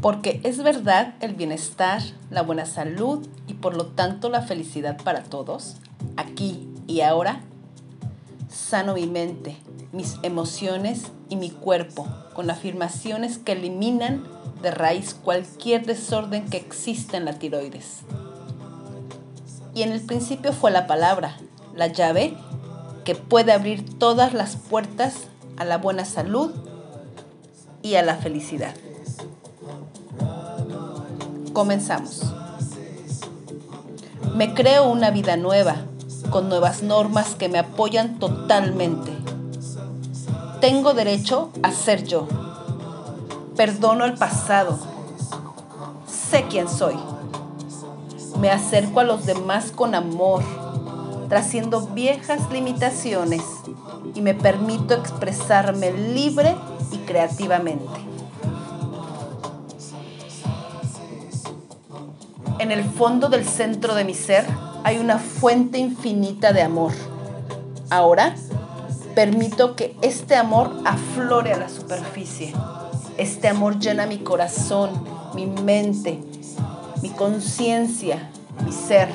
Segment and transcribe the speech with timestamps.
[0.00, 5.24] porque es verdad el bienestar, la buena salud y por lo tanto la felicidad para
[5.24, 5.76] todos,
[6.16, 7.42] aquí y ahora.
[8.48, 9.56] Sano mi mente,
[9.92, 14.24] mis emociones y mi cuerpo con afirmaciones que eliminan
[14.62, 18.00] de raíz cualquier desorden que exista en la tiroides.
[19.74, 21.36] Y en el principio fue la palabra,
[21.74, 22.36] la llave
[23.04, 26.52] que puede abrir todas las puertas a la buena salud
[27.82, 28.74] y a la felicidad.
[31.58, 32.22] Comenzamos.
[34.36, 35.74] Me creo una vida nueva,
[36.30, 39.10] con nuevas normas que me apoyan totalmente.
[40.60, 42.28] Tengo derecho a ser yo.
[43.56, 44.78] Perdono el pasado.
[46.06, 46.94] Sé quién soy.
[48.38, 50.44] Me acerco a los demás con amor,
[51.28, 53.42] trasciendo viejas limitaciones
[54.14, 56.54] y me permito expresarme libre
[56.92, 58.07] y creativamente.
[62.58, 64.44] En el fondo del centro de mi ser
[64.82, 66.92] hay una fuente infinita de amor.
[67.88, 68.34] Ahora
[69.14, 72.52] permito que este amor aflore a la superficie.
[73.16, 74.90] Este amor llena mi corazón,
[75.36, 76.18] mi mente,
[77.00, 78.28] mi conciencia,
[78.64, 79.08] mi ser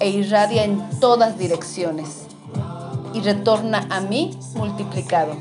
[0.00, 2.26] e irradia en todas direcciones
[3.14, 5.36] y retorna a mí multiplicado.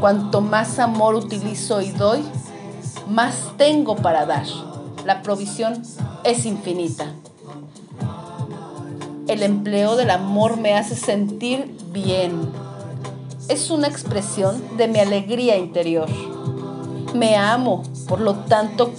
[0.00, 2.24] Cuanto más amor utilizo y doy,
[3.08, 4.46] más tengo para dar
[5.06, 5.82] la provisión
[6.24, 7.06] es infinita.
[9.28, 12.50] El empleo del amor me hace sentir bien.
[13.48, 16.08] Es una expresión de mi alegría interior.
[17.14, 18.90] Me amo, por lo tanto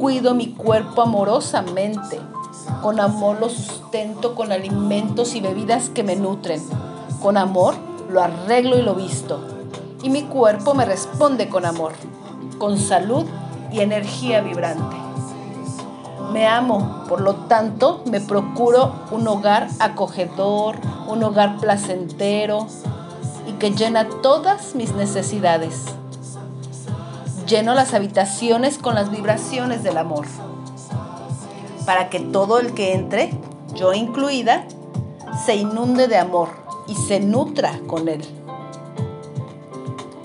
[0.00, 2.18] cuido mi cuerpo amorosamente.
[2.82, 6.60] Con amor lo sustento con alimentos y bebidas que me nutren.
[7.22, 7.76] Con amor
[8.10, 9.40] lo arreglo y lo visto.
[10.02, 11.92] Y mi cuerpo me responde con amor,
[12.58, 13.26] con salud
[13.70, 15.01] y energía vibrante.
[16.32, 20.76] Me amo, por lo tanto me procuro un hogar acogedor,
[21.06, 22.66] un hogar placentero
[23.46, 25.84] y que llena todas mis necesidades.
[27.46, 30.24] Lleno las habitaciones con las vibraciones del amor,
[31.84, 33.38] para que todo el que entre,
[33.74, 34.64] yo incluida,
[35.44, 36.48] se inunde de amor
[36.86, 38.24] y se nutra con él.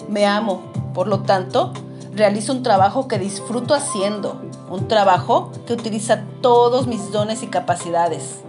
[0.08, 0.62] Me amo,
[0.94, 1.74] por lo tanto,
[2.14, 8.42] realizo un trabajo que disfruto haciendo, un trabajo que utiliza todos mis dones y capacidades.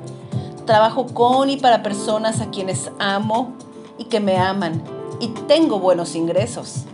[0.66, 3.54] Trabajo con y para personas a quienes amo
[3.98, 4.82] y que me aman
[5.20, 6.84] y tengo buenos ingresos.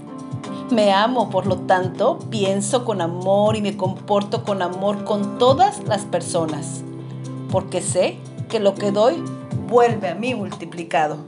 [0.71, 5.85] Me amo, por lo tanto, pienso con amor y me comporto con amor con todas
[5.85, 6.83] las personas,
[7.51, 8.19] porque sé
[8.49, 9.23] que lo que doy
[9.69, 11.19] vuelve a mí multiplicado.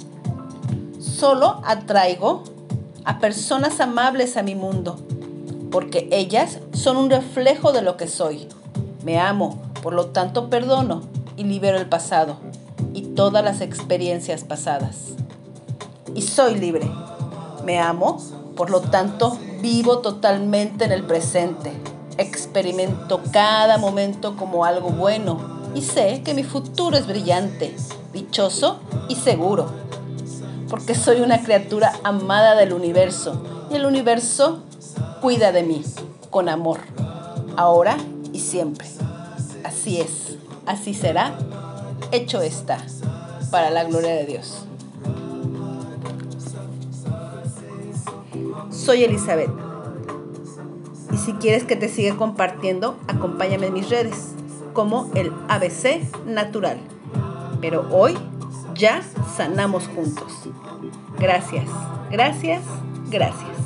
[0.99, 2.45] Solo atraigo
[3.05, 4.97] a personas amables a mi mundo
[5.77, 8.49] porque ellas son un reflejo de lo que soy.
[9.05, 11.03] Me amo, por lo tanto perdono
[11.37, 12.39] y libero el pasado
[12.95, 15.09] y todas las experiencias pasadas.
[16.15, 16.91] Y soy libre.
[17.67, 18.17] Me amo,
[18.57, 21.73] por lo tanto vivo totalmente en el presente.
[22.17, 27.77] Experimento cada momento como algo bueno y sé que mi futuro es brillante,
[28.15, 29.67] dichoso y seguro.
[30.71, 34.63] Porque soy una criatura amada del universo y el universo
[35.27, 35.83] cuida de mí
[36.31, 36.79] con amor,
[37.57, 37.97] ahora
[38.33, 38.87] y siempre.
[39.65, 41.37] Así es, así será,
[42.13, 42.79] hecho está,
[43.51, 44.65] para la gloria de Dios.
[48.71, 49.51] Soy Elizabeth.
[51.13, 54.29] Y si quieres que te siga compartiendo, acompáñame en mis redes,
[54.75, 56.79] como el ABC Natural.
[57.61, 58.17] Pero hoy
[58.77, 59.03] ya
[59.37, 60.33] sanamos juntos.
[61.19, 61.67] Gracias,
[62.13, 62.63] gracias,
[63.11, 63.66] gracias.